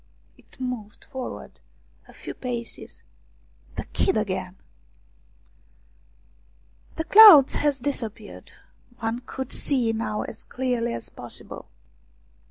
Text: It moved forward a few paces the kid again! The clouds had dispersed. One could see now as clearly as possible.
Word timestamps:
It 0.35 0.59
moved 0.59 1.05
forward 1.05 1.59
a 2.07 2.13
few 2.15 2.33
paces 2.33 3.03
the 3.75 3.83
kid 3.85 4.17
again! 4.17 4.55
The 6.95 7.03
clouds 7.03 7.53
had 7.53 7.75
dispersed. 7.83 8.55
One 8.97 9.19
could 9.19 9.51
see 9.53 9.93
now 9.93 10.23
as 10.23 10.43
clearly 10.43 10.95
as 10.95 11.09
possible. 11.09 11.69